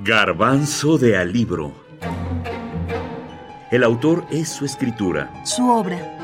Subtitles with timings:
[0.00, 1.72] Garbanzo de Alibro.
[3.72, 5.44] El autor es su escritura.
[5.44, 6.16] Su obra.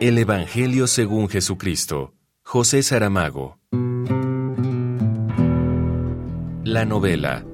[0.00, 2.12] El Evangelio según Jesucristo.
[2.42, 3.58] José Saramago.
[6.64, 7.46] La novela.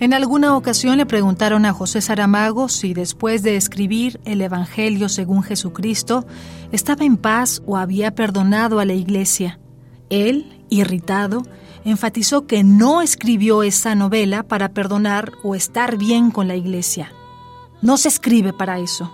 [0.00, 5.42] En alguna ocasión le preguntaron a José Saramago si después de escribir el Evangelio según
[5.42, 6.24] Jesucristo
[6.72, 9.60] estaba en paz o había perdonado a la iglesia.
[10.08, 11.42] Él, irritado,
[11.84, 17.12] enfatizó que no escribió esa novela para perdonar o estar bien con la iglesia.
[17.82, 19.12] No se escribe para eso.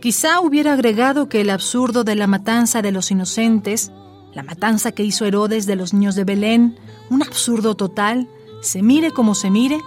[0.00, 3.92] Quizá hubiera agregado que el absurdo de la matanza de los inocentes,
[4.32, 6.78] la matanza que hizo Herodes de los niños de Belén,
[7.10, 8.26] un absurdo total,
[8.60, 9.80] se mire como se mire,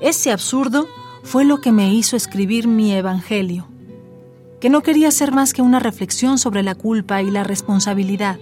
[0.00, 0.88] ese absurdo
[1.22, 3.66] fue lo que me hizo escribir mi Evangelio,
[4.60, 8.38] que no quería ser más que una reflexión sobre la culpa y la responsabilidad.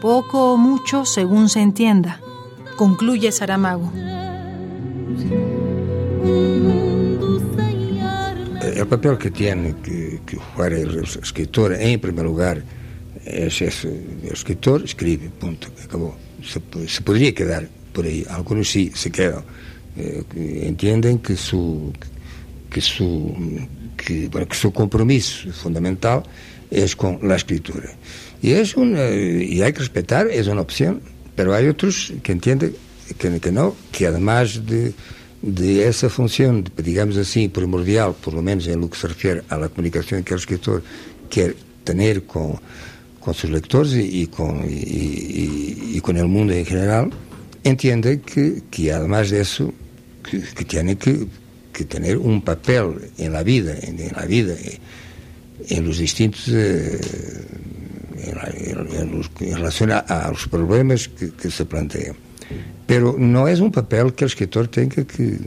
[0.00, 2.20] Poco o mucho según se entienda,
[2.76, 3.92] concluye Saramago.
[8.62, 12.62] El papel que tiene que, jugar el escritor, en primer lugar,
[13.24, 13.88] es ese.
[14.22, 16.16] El escritor escribe, punto, acabó.
[16.42, 16.60] Se,
[17.02, 19.44] podría quedar por ahí, algunos sí se quedan
[19.96, 20.24] eh,
[21.22, 21.92] que su,
[22.70, 23.34] que su,
[23.96, 26.22] que, bueno, que su compromiso fundamental
[26.70, 27.90] es con la escritura.
[28.40, 31.00] Y, es una, y hay que respetar, es una opción,
[31.36, 32.74] pero hay otros que entienden
[33.18, 34.92] que, que no, que además de,
[35.42, 39.58] de esa función, digamos así, primordial, por lo menos en lo que se refiere a
[39.58, 40.82] la comunicación que el escritor
[41.28, 42.58] quiere tener con,
[43.20, 47.10] con sus lectores y, y con, y, y, mundo en general,
[47.64, 49.72] entiende que, que además de eso
[50.28, 51.26] que, que que,
[51.72, 54.54] que, tener un papel en la vida, en, en la vida,
[55.68, 57.00] en los distintos, eh,
[58.18, 62.14] en, en, los, en, relación a, a los problemas que, que, se plantean.
[62.86, 65.38] Pero no es un papel que el escritor tenga que,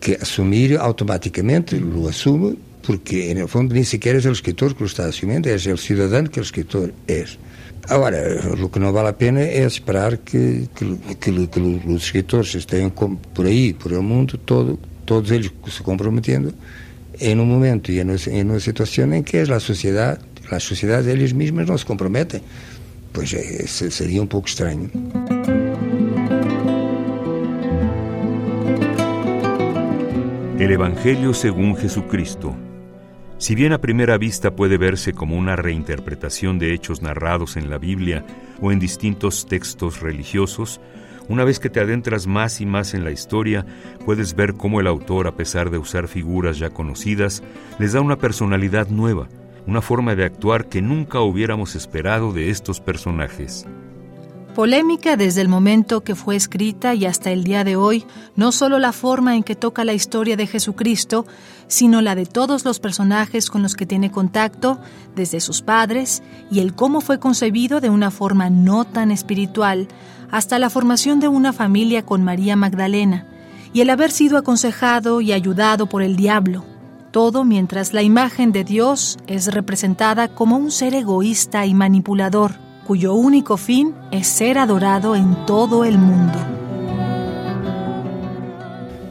[0.00, 2.56] que asumir automáticamente, lo asume
[2.86, 5.78] porque en el fondo ni siquiera es el escritor que lo está asumiendo, es el
[5.78, 7.38] ciudadano que el escritor es.
[7.88, 12.54] Agora, o que não vale a pena é esperar que, que, que, que os escritores
[12.54, 16.54] estejam por aí, por o mundo todo, todos eles se comprometendo
[17.20, 21.68] em um momento e em uma situação em que a sociedade, as sociedades eles mesmas
[21.68, 22.40] não se comprometem.
[23.12, 24.90] Pois é, seria um pouco estranho.
[30.58, 32.54] El Evangelio según Jesucristo
[33.38, 37.78] Si bien a primera vista puede verse como una reinterpretación de hechos narrados en la
[37.78, 38.24] Biblia
[38.60, 40.80] o en distintos textos religiosos,
[41.28, 43.66] una vez que te adentras más y más en la historia,
[44.04, 47.42] puedes ver cómo el autor, a pesar de usar figuras ya conocidas,
[47.78, 49.28] les da una personalidad nueva,
[49.66, 53.66] una forma de actuar que nunca hubiéramos esperado de estos personajes.
[54.54, 58.06] Polémica desde el momento que fue escrita y hasta el día de hoy,
[58.36, 61.26] no solo la forma en que toca la historia de Jesucristo,
[61.66, 64.78] sino la de todos los personajes con los que tiene contacto,
[65.16, 66.22] desde sus padres,
[66.52, 69.88] y el cómo fue concebido de una forma no tan espiritual,
[70.30, 73.26] hasta la formación de una familia con María Magdalena,
[73.72, 76.64] y el haber sido aconsejado y ayudado por el diablo,
[77.10, 83.14] todo mientras la imagen de Dios es representada como un ser egoísta y manipulador, cuyo
[83.14, 86.38] único fin es ser adorado en todo el mundo.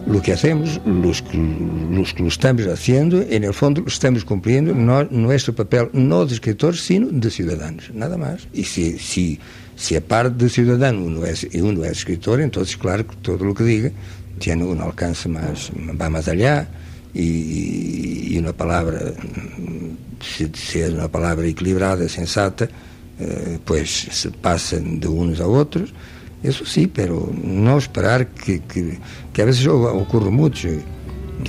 [0.06, 4.74] Lo que hacemos, los que, los que lo estamos haciendo, en el fondo estamos cumpliendo
[5.10, 8.48] nuestro papel no de escritores, sino de ciudadanos, nada más.
[8.54, 9.40] Y si, si,
[9.76, 13.64] si aparte de ciudadano uno es, uno es escritor, entonces claro que todo lo que
[13.64, 13.92] diga
[14.40, 16.68] tiene un alcance más, va más allá
[17.14, 19.00] y, y una palabra,
[20.22, 22.68] si, si es una palabra equilibrada, sensata,
[23.19, 25.94] Eh, pues se pasen de unos a otros,
[26.41, 29.00] eso sí, pero no esperar que, que,
[29.31, 30.68] que a veces ocurre mucho.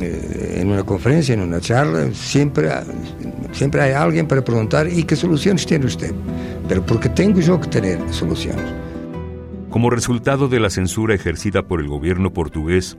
[0.00, 2.70] Eh, en una conferencia, en una charla, siempre,
[3.52, 6.12] siempre hay alguien para preguntar ¿y qué soluciones tiene usted?
[6.68, 8.64] Pero porque tengo yo que tener soluciones.
[9.70, 12.96] Como resultado de la censura ejercida por el gobierno portugués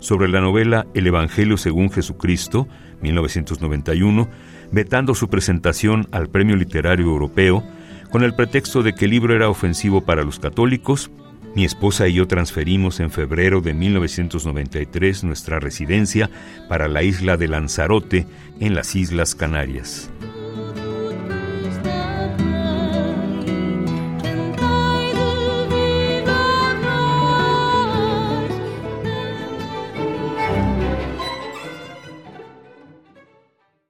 [0.00, 2.68] sobre la novela El Evangelio según Jesucristo,
[3.02, 4.28] 1991,
[4.70, 7.64] vetando su presentación al Premio Literario Europeo,
[8.10, 11.10] con el pretexto de que el libro era ofensivo para los católicos,
[11.54, 16.30] mi esposa y yo transferimos en febrero de 1993 nuestra residencia
[16.68, 18.26] para la isla de Lanzarote,
[18.60, 20.10] en las Islas Canarias.